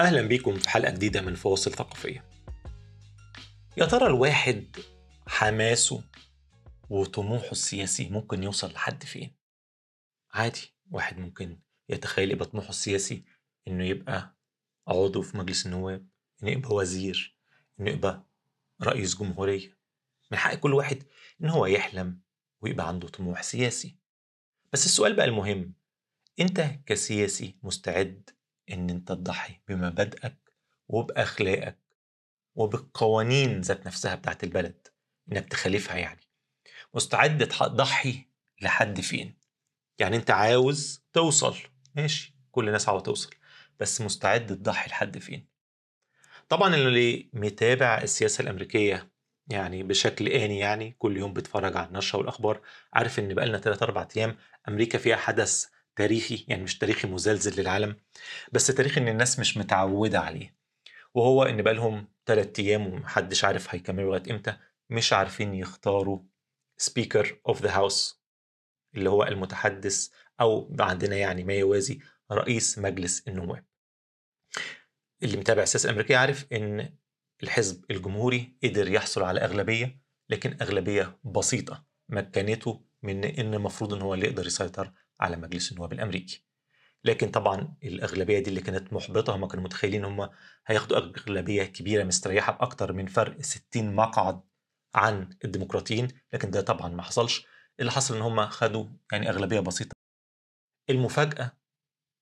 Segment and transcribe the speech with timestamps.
[0.00, 2.24] أهلا بيكم في حلقة جديدة من فواصل ثقافية.
[3.76, 4.76] يا ترى الواحد
[5.26, 6.02] حماسه
[6.90, 9.36] وطموحه السياسي ممكن يوصل لحد فين؟
[10.32, 11.58] عادي واحد ممكن
[11.88, 13.24] يتخيل يبقى طموحه السياسي
[13.68, 14.36] إنه يبقى
[14.88, 16.06] عضو في مجلس النواب
[16.42, 17.36] إنه يبقى وزير
[17.80, 18.24] إنه يبقى
[18.82, 19.78] رئيس جمهورية.
[20.30, 21.02] من حق كل واحد
[21.42, 22.20] إن هو يحلم
[22.60, 23.96] ويبقى عنده طموح سياسي.
[24.72, 25.74] بس السؤال بقى المهم
[26.40, 28.30] أنت كسياسي مستعد
[28.72, 30.36] إن أنت تضحي بمبادئك
[30.88, 31.78] وبأخلاقك
[32.54, 34.88] وبالقوانين ذات نفسها بتاعت البلد
[35.32, 36.20] إنك تخالفها يعني.
[36.94, 38.26] مستعد تضحي
[38.60, 39.34] لحد فين؟
[39.98, 41.56] يعني أنت عاوز توصل
[41.94, 43.30] ماشي كل الناس عاوزة توصل
[43.80, 45.46] بس مستعد تضحي لحد فين؟
[46.48, 49.10] طبعا اللي متابع السياسة الأمريكية
[49.48, 52.60] يعني بشكل آني يعني كل يوم بيتفرج على النشرة والأخبار
[52.92, 54.36] عارف إن بقالنا 3 4 أيام
[54.68, 55.66] أمريكا فيها حدث
[56.00, 57.96] تاريخي يعني مش تاريخي مزلزل للعالم
[58.52, 60.56] بس تاريخي إن الناس مش متعودة عليه.
[61.14, 64.56] وهو إن بقالهم 3 أيام ومحدش عارف هيكملوا لغاية إمتى
[64.90, 66.22] مش عارفين يختاروا
[66.76, 68.22] speaker of the house
[68.94, 70.08] اللي هو المتحدث
[70.40, 72.00] أو عندنا يعني ما يوازي
[72.32, 73.64] رئيس مجلس النواب.
[75.22, 76.94] اللي متابع السياسة الأمريكية عارف إن
[77.42, 84.14] الحزب الجمهوري قدر يحصل على أغلبية لكن أغلبية بسيطة مكنته من إن المفروض إن هو
[84.14, 86.44] اللي يقدر يسيطر على مجلس النواب الأمريكي.
[87.04, 90.28] لكن طبعا الأغلبية دي اللي كانت محبطة هم كانوا متخيلين هم
[90.66, 94.40] هياخدوا أغلبية كبيرة مستريحة بأكتر من فرق 60 مقعد
[94.94, 96.08] عن الديمقراطيين.
[96.32, 97.46] لكن ده طبعا ما حصلش.
[97.80, 99.92] اللي حصل إن هم خدوا يعني أغلبية بسيطة.
[100.90, 101.52] المفاجأة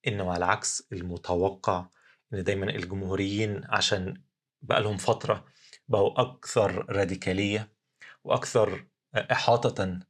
[0.06, 1.86] إنه على عكس المتوقع
[2.34, 4.22] إن دايما الجمهوريين عشان
[4.62, 5.44] بقى لهم فترة
[5.88, 7.72] بقوا أكثر راديكالية
[8.24, 10.00] وأكثر إحاطة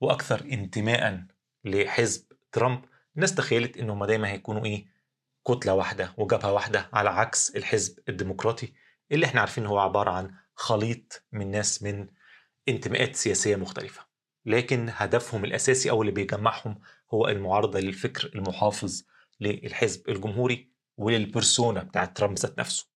[0.00, 1.26] وأكثر انتماء
[1.64, 2.84] لحزب ترامب
[3.16, 4.86] الناس تخيلت إن هم دايما هيكونوا إيه؟
[5.46, 8.72] كتلة واحدة وجبهة واحدة على عكس الحزب الديمقراطي
[9.12, 12.08] اللي إحنا عارفين هو عبارة عن خليط من ناس من
[12.68, 14.06] انتماءات سياسية مختلفة.
[14.46, 16.80] لكن هدفهم الأساسي أو اللي بيجمعهم
[17.14, 19.02] هو المعارضة للفكر المحافظ
[19.40, 22.86] للحزب الجمهوري وللبرسونا بتاعت ترامب ذات نفسه.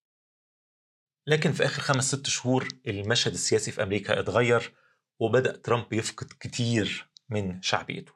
[1.26, 4.74] لكن في آخر خمس ست شهور المشهد السياسي في أمريكا اتغير
[5.20, 8.12] وبدأ ترامب يفقد كتير من شعبيته.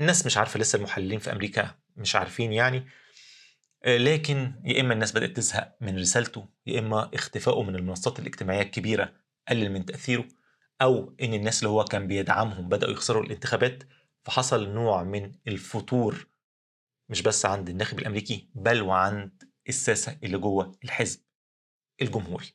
[0.00, 2.86] الناس مش عارفة لسه المحللين في أمريكا مش عارفين يعني.
[3.86, 9.12] لكن يا إما الناس بدأت تزهق من رسالته يا إما اختفائه من المنصات الاجتماعية الكبيرة
[9.48, 10.28] قلل من تأثيره
[10.82, 13.82] أو إن الناس اللي هو كان بيدعمهم بدأوا يخسروا الانتخابات
[14.22, 16.26] فحصل نوع من الفتور
[17.08, 21.20] مش بس عند الناخب الأمريكي بل وعند الساسة اللي جوه الحزب
[22.02, 22.46] الجمهوري.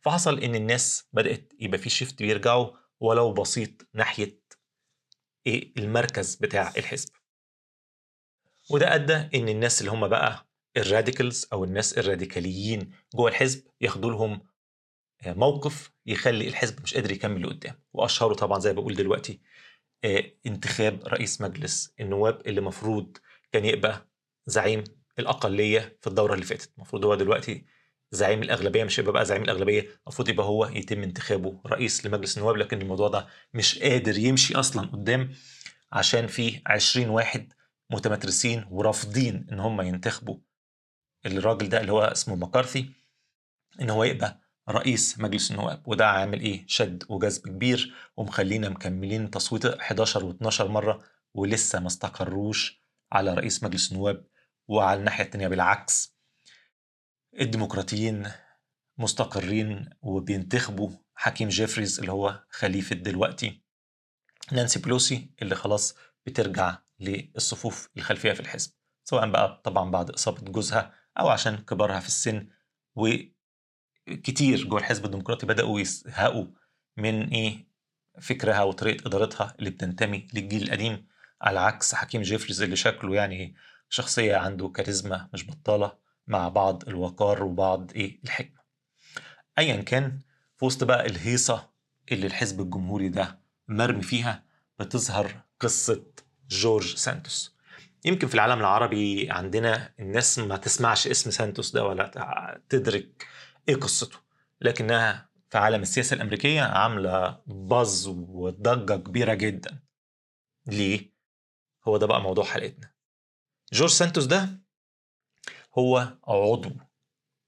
[0.00, 2.70] فحصل إن الناس بدأت يبقى في شيفت بيرجعوا
[3.00, 4.40] ولو بسيط ناحية
[5.46, 7.08] إيه المركز بتاع الحزب.
[8.70, 10.46] وده أدى إن الناس اللي هم بقى
[10.76, 14.40] الراديكالز أو الناس الراديكاليين جوه الحزب ياخدوا لهم
[15.26, 17.80] موقف يخلي الحزب مش قادر يكمل لقدام.
[17.92, 19.40] وأشهره طبعا زي ما بقول دلوقتي
[20.46, 23.16] انتخاب رئيس مجلس النواب اللي مفروض
[23.52, 24.08] كان يبقى
[24.46, 24.84] زعيم
[25.18, 26.70] الأقلية في الدورة اللي فاتت.
[26.76, 27.66] المفروض هو دلوقتي
[28.10, 32.56] زعيم الأغلبية مش يبقى بقى زعيم الأغلبية المفروض يبقى هو يتم انتخابه رئيس لمجلس النواب
[32.56, 35.32] لكن الموضوع ده مش قادر يمشي أصلا قدام
[35.92, 37.52] عشان في 20 واحد
[37.90, 40.38] متمترسين ورافضين إن هم ينتخبوا
[41.26, 42.92] الراجل ده اللي هو اسمه مكارثي
[43.80, 45.82] إن هو يبقى رئيس مجلس النواب.
[45.88, 51.02] وده عامل إيه؟ شد وجذب كبير ومخلينا مكملين تصويت 11 و12 مرة
[51.34, 54.26] ولسه ما استقروش على رئيس مجلس النواب
[54.68, 56.15] وعلى الناحية الثانية بالعكس.
[57.40, 58.28] الديمقراطيين
[58.98, 63.62] مستقرين وبينتخبوا حكيم جيفريز اللي هو خليفة دلوقتي.
[64.52, 65.94] نانسي بلوسي اللي خلاص
[66.26, 68.70] بترجع للصفوف الخلفية في الحزب
[69.04, 72.48] سواء بقى طبعا بعد إصابة جوزها أو عشان كبرها في السن.
[72.94, 76.46] وكتير جوه الحزب الديمقراطي بدأوا يزهقوا
[76.96, 77.66] من إيه
[78.20, 81.06] فكرها وطريقة إدارتها اللي بتنتمي للجيل القديم
[81.42, 83.54] على عكس حكيم جيفريز اللي شكله يعني
[83.88, 86.05] شخصية عنده كاريزما مش بطالة.
[86.26, 88.60] مع بعض الوقار وبعض إيه؟ الحكمة.
[89.58, 90.20] ايا كان
[90.56, 91.70] في وسط بقى الهيصة
[92.12, 93.38] اللي الحزب الجمهوري ده
[93.68, 94.44] مرمي فيها
[94.78, 96.04] بتظهر قصة
[96.48, 97.56] جورج سانتوس.
[98.04, 103.26] يمكن في العالم العربي عندنا الناس ما تسمعش اسم سانتوس ده ولا تدرك
[103.68, 104.18] إيه قصته.
[104.60, 109.82] لكنها في عالم السياسة الأمريكية عاملة buzz وضجة كبيرة جدا.
[110.66, 111.12] ليه؟
[111.88, 112.92] هو ده بقى موضوع حلقتنا.
[113.72, 114.60] جورج سانتوس ده
[115.78, 116.70] هو عضو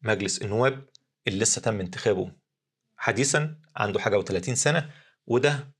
[0.02, 0.88] مجلس النواب
[1.28, 2.32] اللي لسه تم انتخابه.
[2.96, 4.90] حديثا عنده حاجة و30 سنة
[5.26, 5.74] وده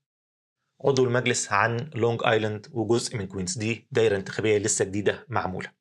[0.85, 5.71] عضو المجلس عن لونج ايلاند وجزء من كوينز دي دايرة انتخابية لسه جديدة معمولة.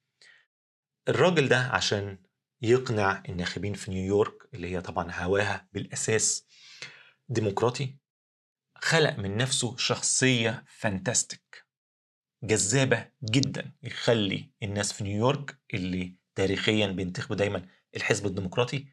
[1.08, 2.18] الراجل ده عشان
[2.62, 6.46] يقنع الناخبين في نيويورك اللي هي طبعا هواها بالأساس
[7.28, 7.96] ديمقراطي
[8.74, 11.66] خلق من نفسه شخصية fantastic
[12.42, 18.86] جذابة جدا يخلي الناس في نيويورك اللي تاريخيا بينتخبوا دايما الحزب الديمقراطي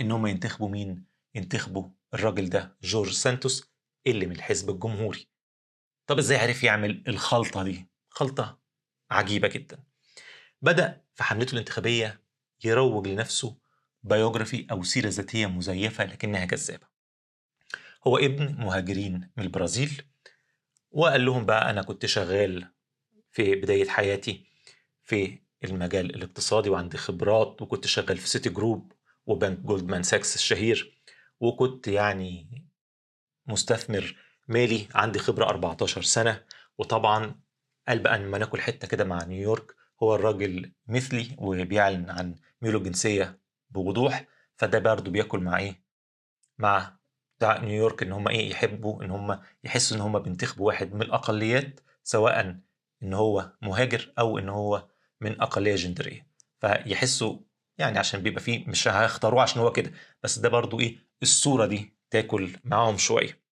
[0.00, 3.70] إن هم ينتخبوا مين؟ ينتخبوا الراجل ده جورج سانتوس
[4.06, 5.28] اللي من الحزب الجمهوري.
[6.06, 8.60] طب إزاي عرف يعمل الخلطة دي؟ خلطة
[9.10, 9.84] عجيبة جدا.
[10.62, 12.22] بدأ في حملته الانتخابية
[12.64, 13.56] يروج لنفسه
[14.02, 16.86] biography أو سيرة ذاتية مزيفة لكنها جذابة.
[18.06, 20.02] هو ابن مهاجرين من البرازيل
[20.90, 22.72] وقال لهم بقى أنا كنت شغال
[23.30, 24.46] في بداية حياتي
[25.02, 28.92] في المجال الاقتصادي وعندي خبرات وكنت شغال في سيتي جروب
[29.26, 31.00] وبنك جولدمان ساكس الشهير
[31.40, 32.64] وكنت يعني
[33.46, 34.16] مستثمر
[34.48, 36.42] مالي عندي خبرة 14 سنة
[36.78, 37.40] وطبعا
[37.88, 43.38] قال بقى لما ناكل حتة كده مع نيويورك هو الراجل مثلي وبيعلن عن ميوله الجنسية
[43.70, 44.26] بوضوح
[44.56, 45.82] فده برضه بياكل مع إيه؟
[46.58, 46.96] مع
[47.38, 51.80] بتاع نيويورك إن هم إيه يحبوا إن هم يحسوا إن هم بينتخبوا واحد من الأقليات
[52.04, 52.60] سواء
[53.02, 54.88] إن هو مهاجر أو إن هو
[55.24, 56.26] من أقلية جندرية.
[56.60, 57.38] فيحسوا
[57.78, 59.92] يعني عشان بيبقى فيه مش هيختاروه عشان هو كده.
[60.22, 63.44] بس ده برضو إيه الصورة دي تاكل معاهم شوية.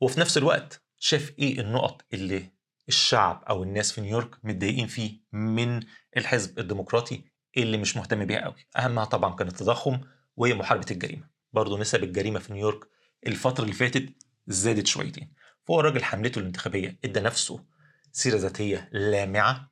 [0.00, 2.50] وفي نفس الوقت شاف إيه النقط اللي
[2.88, 5.80] الشعب أو الناس في نيويورك متضايقين فيه من
[6.16, 7.24] الحزب الديمقراطي
[7.56, 10.00] اللي مش مهتم بيها قوي؟ أهمها طبعا كان التضخم
[10.36, 11.28] ومحاربه الجريمة.
[11.52, 12.84] برضه نسب الجريمة في نيويورك
[13.26, 14.12] الفترة اللي فاتت
[14.46, 15.32] زادت شويتين.
[15.64, 17.64] فهو الراجل حملته الانتخابية ادى نفسه
[18.12, 19.69] سيرة ذاتية لامعة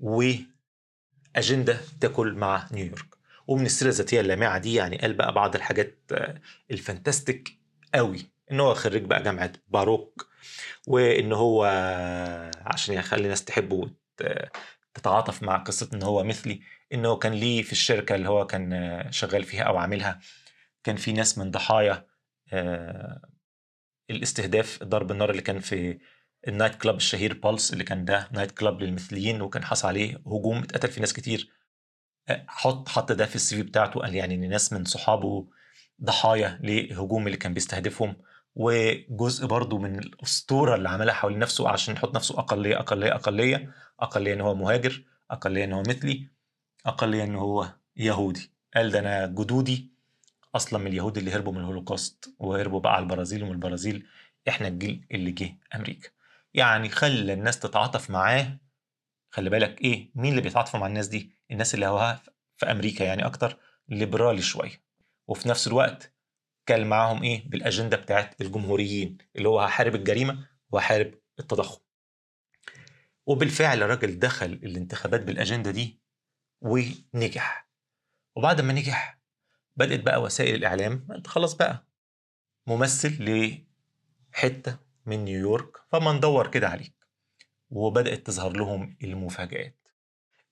[0.00, 3.14] وأجندة تاكل مع نيويورك.
[3.46, 5.98] ومن السيرة الذاتية اللامعة دي يعني قال بقى بعض الحاجات
[6.70, 7.58] ال fantastic
[7.94, 8.18] قوي
[8.52, 10.28] إن هو خريج بقى جامعة باروك
[10.86, 11.64] وإن هو
[12.66, 13.90] عشان يخلي الناس تحبه
[14.94, 16.60] تتعاطف مع قصة إن هو مثلي
[16.92, 20.20] إن هو كان ليه في الشركة اللي هو كان شغال فيها أو عاملها
[20.84, 22.06] كان في ناس من ضحايا
[24.10, 25.98] الاستهداف ضرب النار اللي كان في
[26.48, 30.58] ال night club الشهير Pulse اللي كان ده night club للمثليين وكان حصل عليه هجوم
[30.58, 31.50] اتقتل فيه ناس كتير.
[32.46, 35.46] حط حط ده في ال CV بتاعته قال يعني إن ناس من صحابه
[36.02, 38.16] ضحايا لهجوم اللي كان بيستهدفهم.
[38.54, 44.34] وجزء برضه من الأسطورة اللي عملها حوالين نفسه علشان يحط نفسه أقلية أقلية أقلية أقلية
[44.34, 46.28] إن هو مهاجر أقلية إن هو مثلي
[46.86, 48.50] أقلية إن هو يهودي.
[48.74, 49.90] قال ده أنا جدودي
[50.54, 54.06] أصلا من اليهود اللي هربوا من الهولوكوست وهربوا بقى على البرازيل ومن البرازيل
[54.48, 56.08] إحنا الجيل اللي جه أمريكا.
[56.54, 58.58] يعني خلى الناس تتعاطف معاه.
[59.30, 62.22] خلي بالك إيه مين اللي بيتعاطفوا مع الناس دي؟ الناس اللي هواها
[62.56, 63.58] في أمريكا يعني أكتر
[63.88, 64.84] ليبرالي شوية.
[65.28, 66.14] وفي نفس الوقت
[66.66, 71.80] كان معاهم إيه بالأجندة بتاعت الجمهوريين اللي هو هحارب الجريمة وهحارب التضخم.
[73.26, 76.00] وبالفعل الراجل دخل الانتخابات بالأجندة دي
[76.60, 77.68] ونجح.
[78.36, 79.20] وبعد ما نجح
[79.76, 81.86] بدأت بقى وسائل الإعلام أنت خلاص بقى
[82.66, 83.24] ممثل
[84.32, 86.94] لحتة من نيويورك فما ندور كده عليك.
[87.70, 89.78] وبدأت تظهر لهم المفاجآت.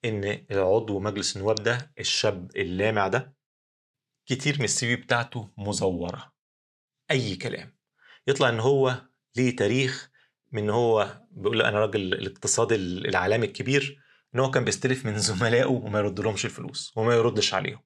[0.04, 3.36] إن العضو مجلس النواب ده الشاب اللامع ده
[4.26, 6.32] كتير من السي في بتاعته مزورة.
[7.10, 7.76] أي كلام.
[8.26, 9.02] يطلع إن هو
[9.36, 10.10] ليه تاريخ
[10.52, 14.02] من هو بيقول أنا راجل الاقتصاد العالمي الكبير
[14.34, 17.82] إن هو كان بيستلف من زملائه وما يردلهمش الفلوس وما يردش عليهم.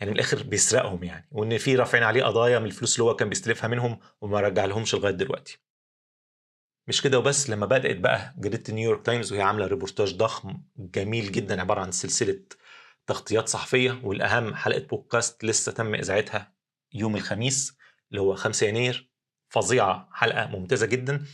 [0.00, 1.28] يعني من الآخر بيسرقهم يعني.
[1.30, 4.94] وإن في رافعين عليه قضايا من الفلوس اللي هو كان بيستلفها منهم وما رجع لهمش
[4.94, 5.58] لغاية دلوقتي.
[6.88, 11.60] مش كده وبس لما بدأت بقى جريده نيويورك تايمز وهي عاملة ريبورتاج ضخم جميل جدا
[11.60, 12.40] عبارة عن سلسلة
[13.06, 16.52] تغطيات صحفية والأهم حلقة بودكاست لسه تم إذاعتها
[16.92, 17.76] يوم الخميس
[18.10, 19.10] اللي هو 5 يناير.
[19.48, 21.24] فظيعة حلقة ممتازة جدا.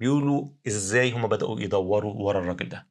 [0.00, 2.88] بيقولوا إزاي هم بدأوا يدوروا ورا الراجل ده.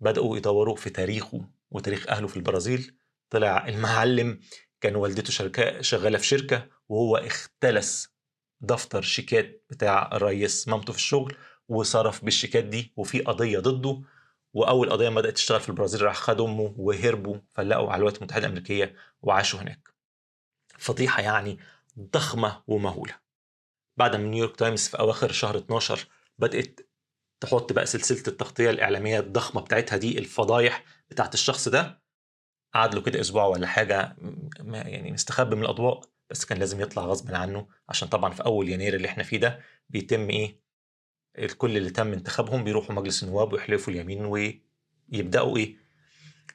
[0.00, 2.96] بدأوا يدوروا في تاريخه وتاريخ أهله في البرازيل.
[3.30, 4.40] طلع المعلم
[4.80, 5.32] كان والدته
[5.80, 8.14] شغالة في شركة وهو اختلس
[8.60, 11.36] دفتر شيكات بتاع الرئيس مامته في الشغل
[11.68, 14.02] وصرف بالشيكات دي وفي قضية ضده
[14.54, 18.94] وأول قضية بدأت تشتغل في البرازيل راح خد أمه وهربوا فلقوا على الولايات المتحدة الأمريكية
[19.22, 19.88] وعاشوا هناك.
[20.78, 21.58] فضيحة يعني
[21.98, 23.14] ضخمة ومهولة.
[23.96, 26.06] بعد ما نيويورك تايمز في أواخر شهر 12
[26.38, 26.80] بدأت
[27.40, 32.02] تحط بقى سلسلة التغطية الإعلامية الضخمة بتاعتها دي الفضايح بتاعت الشخص ده
[32.74, 34.16] قعد له كده أسبوع ولا حاجة
[34.64, 36.00] يعني مستخبي من الاضواء
[36.30, 39.60] بس كان لازم يطلع غصب عنه عشان طبعا في أول يناير اللي إحنا فيه ده
[39.90, 40.60] بيتم إيه
[41.38, 45.76] الكل اللي تم انتخابهم بيروحوا مجلس النواب ويحلفوا اليمين ويبدأوا إيه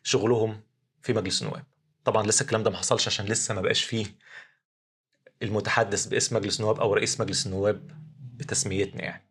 [0.03, 0.61] شغلهم
[1.01, 1.63] في مجلس النواب.
[2.05, 4.05] طبعا لسه الكلام ده ما حصلش عشان لسه ما بقاش فيه
[5.43, 7.91] المتحدث باسم مجلس النواب أو رئيس مجلس النواب
[8.35, 9.25] بتسميتنا يعني.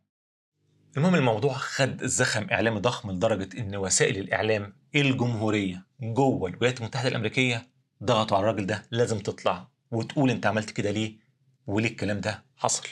[0.96, 7.66] المهم الموضوع خد زخم إعلامي ضخم لدرجة إن وسائل الإعلام الجمهورية جوه الولايات المتحدة الأمريكية
[8.04, 9.73] ضغطوا على الراجل ده لازم تطلع.
[9.94, 11.18] وتقول انت عملت كده ليه؟
[11.66, 12.88] وليه الكلام ده حصل؟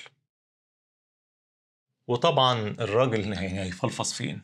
[2.09, 4.43] وطبعا الراجل هيفلفص فين؟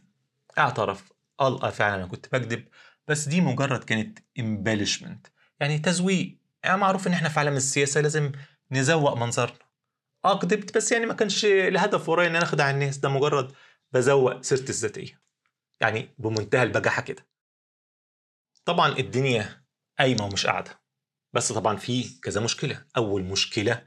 [0.59, 1.13] اعترف.
[1.39, 2.69] قال آه فعلا أنا كنت بكذب.
[3.09, 5.31] بس دي مجرد كانت embellishment.
[5.61, 6.39] يعني تزويق.
[6.65, 8.33] يعني معروف إن إحنا في عالم السياسة لازم
[8.71, 9.59] نزوق منظرنا.
[10.25, 12.99] آه كدبت بس يعني ما كانش الهدف ورايا إن أنا أخدع الناس.
[12.99, 13.53] ده مجرد
[13.93, 15.21] بزوق سيرتي الذاتية.
[15.81, 17.27] يعني بمنتهى البجاحة كده.
[18.65, 19.65] طبعا الدنيا
[19.99, 20.81] قايمة ومش قاعدة.
[21.33, 22.85] بس طبعا في كذا مشكلة.
[22.97, 23.83] أول مشكلة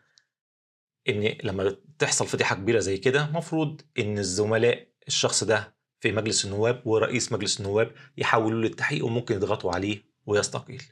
[1.09, 6.81] إن لما تحصل فضيحة كبيرة زي كده مفروض إن الزملاء الشخص ده في مجلس النواب
[6.87, 10.83] ورئيس مجلس النواب يحولوا للتحقيق وممكن يضغطوا عليه ويستقيل.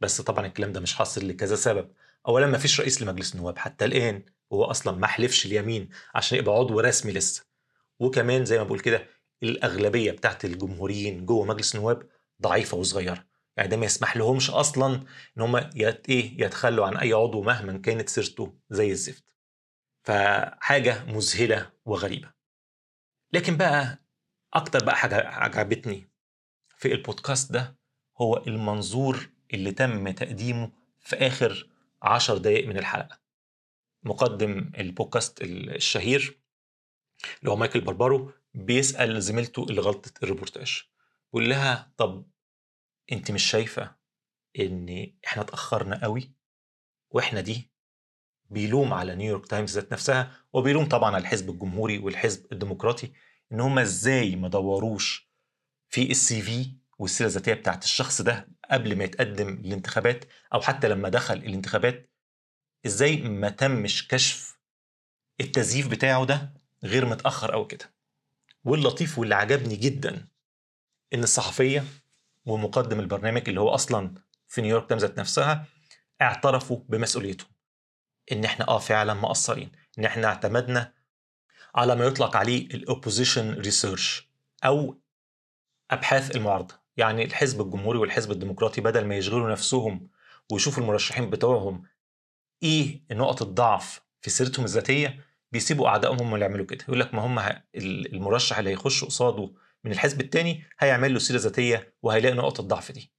[0.00, 1.90] بس طبعا الكلام ده مش حاصل لكذا سبب.
[2.28, 6.54] اولا ما فيش رئيس لمجلس النواب حتى الآن وهو أصلا ما حلفش اليمين عشان يبقى
[6.54, 7.44] عضو رسمي لسه.
[7.98, 9.06] وكمان زي ما بقول كده
[9.42, 12.08] الأغلبية بتاعت الجمهوريين جوه مجلس النواب
[12.42, 13.24] ضعيفة وصغيرة.
[13.56, 14.94] يعني ده ما يسمح لهمش أصلا
[15.38, 19.24] إن هم يت إيه يتخلوا عن أي عضو مهما كانت سيرته زي الزفت.
[20.02, 22.32] فحاجة مذهلة وغريبة.
[23.32, 23.98] لكن بقى
[24.54, 26.10] أكتر بقى حاجة عجبتني
[26.76, 27.76] في البودكاست ده
[28.20, 31.68] هو المنظور اللي تم تقديمه في آخر
[32.02, 33.18] عشر دقايق من الحلقة.
[34.02, 36.38] مقدم البودكاست الشهير
[37.40, 40.82] اللي هو مايكل بربارو بيسأل زميلته اللي غطت الريبورتاج.
[41.32, 42.26] بيقول لها طب
[43.12, 43.94] انت مش شايفة
[44.60, 46.32] ان إحنا اتأخرنا قوي
[47.10, 47.70] وإحنا دي
[48.50, 53.12] بيلوم على نيويورك تايمز ذات نفسها وبيلوم طبعا على الحزب الجمهوري والحزب الديمقراطي
[53.52, 55.30] إن هم إزاي ما دوروش
[55.88, 61.08] في ال CV والسيره الذاتية بتاعت الشخص ده قبل ما يتقدم للانتخابات أو حتى لما
[61.08, 62.10] دخل الانتخابات.
[62.86, 64.58] إزاي ما تمش كشف
[65.40, 67.94] التزييف بتاعه ده غير متأخر قوي كده.
[68.64, 70.28] واللطيف واللي عجبني جدا
[71.14, 71.84] إن الصحفية
[72.46, 74.14] ومقدم البرنامج اللي هو أصلا
[74.46, 75.66] في نيويورك تايمز ذات نفسها
[76.22, 77.48] اعترفوا بمسؤوليتهم
[78.32, 80.92] إن إحنا آه فعلا مقصرين إن إحنا اعتمدنا
[81.74, 84.28] على ما يطلق عليه ال opposition research
[84.64, 84.98] أو
[85.90, 86.74] أبحاث المعارضة.
[86.96, 90.08] يعني الحزب الجمهوري والحزب الديمقراطي بدل ما يشغلوا نفسهم
[90.52, 91.82] ويشوفوا المرشحين بتوعهم
[92.62, 96.84] إيه نقط الضعف في سيرتهم الذاتية بيسيبوا أعدائهم هم اللي يعملوا كده.
[96.84, 97.60] يقول لك ما هم
[98.14, 99.50] المرشح اللي هيخش قصاده
[99.84, 103.12] من الحزب الثاني هيعمل له سيرة ذاتية وهيلاقي نقط الضعف دي.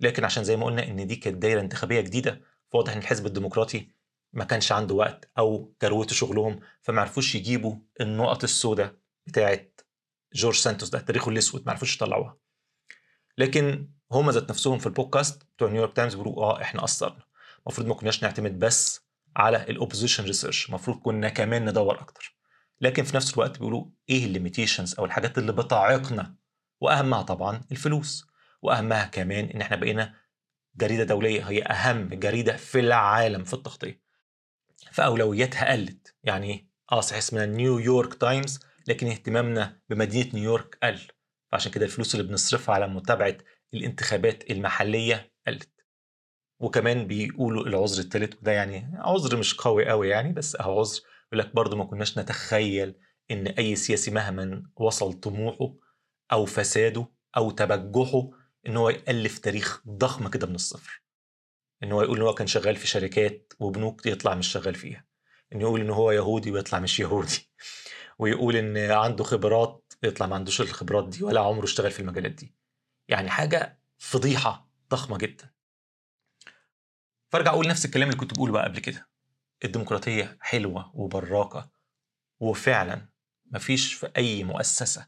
[0.00, 2.40] لكن عشان زي ما قلنا إن دي كانت دايرة انتخابية جديدة
[2.72, 3.88] فواضح إن الحزب الديمقراطي
[4.32, 8.94] ما كانش عنده وقت أو كروته شغلهم فما عرفوش يجيبوا النقط السوداء
[9.26, 9.80] بتاعت
[10.34, 12.36] جورج سانتوس ده تاريخه الأسود ما عرفوش يطلعوها.
[13.38, 17.22] لكن هم ذات نفسهم في البودكاست بتوع نيويورك تايمز بيقولوا آه إحنا قصرنا.
[17.66, 19.00] المفروض ما كناش نعتمد بس
[19.36, 22.35] على ال opposition research المفروض كنا كمان ندور أكتر.
[22.80, 26.34] لكن في نفس الوقت بيقولوا إيه ال limitations أو الحاجات اللي بتعيقنا؟
[26.80, 28.26] وأهمها طبعا الفلوس.
[28.62, 30.14] وأهمها كمان إن إحنا بقينا
[30.76, 34.00] جريدة دولية هي أهم جريدة في العالم في التغطية.
[34.92, 36.14] فأولوياتها قلت.
[36.24, 41.00] يعني آه صحيح اسمها نيويورك تايمز لكن اهتمامنا بمدينة نيويورك قل.
[41.52, 43.36] فعشان كده الفلوس اللي بنصرفها على متابعة
[43.74, 45.70] الانتخابات المحلية قلت.
[46.60, 51.00] وكمان بيقولوا العذر الثالث وده يعني عذر مش قوي قوي يعني بس أهو عذر.
[51.32, 52.94] يقول لك برضه ما كناش نتخيل
[53.30, 55.74] إن أي سياسي مهما وصل طموحه
[56.32, 58.30] أو فساده أو تبجحه
[58.66, 61.02] إن هو يألف تاريخ ضخم كده من الصفر.
[61.82, 65.04] إن هو يقول إن هو كان شغال في شركات وبنوك يطلع مش شغال فيها.
[65.52, 67.50] إن يقول إن هو يهودي ويطلع مش يهودي.
[68.18, 72.54] ويقول إن عنده خبرات يطلع ما عندوش الخبرات دي ولا عمره اشتغل في المجالات دي.
[73.08, 75.50] يعني حاجة فضيحة ضخمة جدا.
[77.32, 79.15] فارجع أقول نفس الكلام اللي كنت بقوله بقى قبل كده.
[79.64, 81.70] الديمقراطية حلوة وبراقة
[82.40, 83.08] وفعلا
[83.46, 85.06] مفيش في أي مؤسسة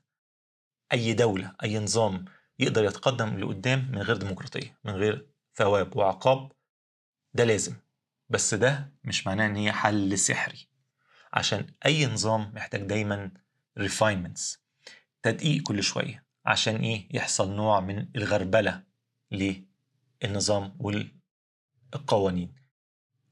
[0.92, 2.24] أي دولة أي نظام
[2.58, 6.52] يقدر يتقدم لقدام من غير ديمقراطية من غير ثواب وعقاب
[7.34, 7.76] ده لازم.
[8.28, 10.68] بس ده مش معناه إن هي حل سحري.
[11.32, 13.30] عشان أي نظام محتاج دايما
[13.80, 14.58] refinements
[15.22, 16.24] تدقيق كل شوية.
[16.44, 18.84] عشان إيه؟ يحصل نوع من الغربلة
[19.30, 20.78] للنظام
[21.92, 22.54] والقوانين.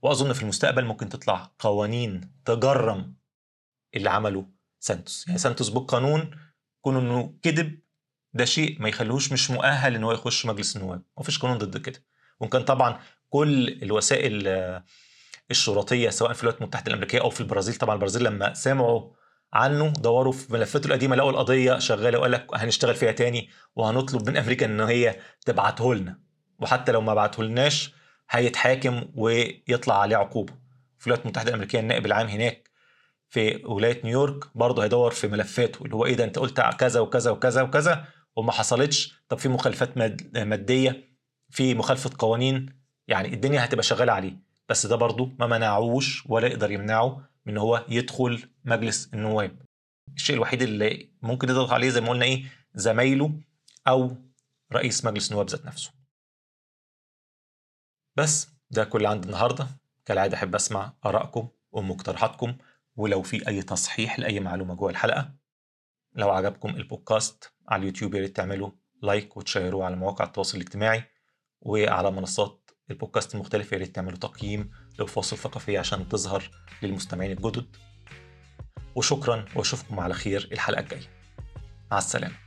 [0.02, 3.14] وأظن في المستقبل ممكن تطلع قوانين تجرم
[3.94, 4.46] اللي عمله
[4.80, 5.26] سانتوس.
[5.26, 6.30] يعني سانتوس بالقانون
[6.80, 7.78] كون إنه كذب
[8.32, 12.04] ده شيء ما يخليهوش مش مؤهل إن هو يخش مجلس النواب مفيش قانون ضد كده.
[12.40, 14.48] وكان طبعا كل الوسائل
[15.50, 19.10] الشرطية سواء في الولايات المتحدة الأمريكية أو في البرازيل طبعا البرازيل لما سمعوا
[19.52, 24.36] عنه دوروا في ملفاته القديمة لقوا القضية شغالة وقال لك هنشتغل فيها تاني وهنطلب من
[24.36, 26.20] أمريكا إن هي تبعته لنا.
[26.58, 27.94] وحتى لو ما بعته لناش
[28.30, 30.52] هيتحاكم ويطلع عليه عقوبة.
[30.98, 32.70] في الولايات المتحدة الأمريكية النائب العام هناك
[33.28, 37.30] في ولاية نيويورك برضه هيدور في ملفاته اللي هو إيه ده أنت قلت كذا وكذا
[37.30, 38.04] وكذا وكذا
[38.36, 41.04] وما حصلتش طب في مخالفات ماد- مادية
[41.50, 44.36] في مخالفة قوانين يعني الدنيا هتبقى شغالة عليه.
[44.68, 47.16] بس ده برضه ما منعوش ولا يقدر يمنعه
[47.46, 49.56] من إن هو يدخل مجلس النواب.
[50.16, 53.40] الشيء الوحيد اللي ممكن يضغط عليه زي ما قلنا إيه زمايله
[53.88, 54.16] أو
[54.72, 55.90] رئيس مجلس النواب ذات نفسه.
[58.16, 59.66] بس ده كل عندي النهارده.
[60.06, 62.56] كالعادة أحب أسمع آرائكم ومقترحاتكم
[62.96, 65.34] ولو في أي تصحيح لأي معلومة جوه الحلقة
[66.14, 68.70] لو عجبكم البودكاست على اليوتيوب يا ريت تعملوا
[69.02, 71.04] like وتشيروه على مواقع التواصل الاجتماعي
[71.60, 76.50] وعلى منصات البودكاست المختلفة يا ريت تعملوا تقييم لفواصل ثقافية عشان تظهر
[76.82, 77.76] للمستمعين الجدد.
[78.94, 81.08] وشكرا وأشوفكم على خير الحلقة الجاية.
[81.90, 82.45] مع السلامة.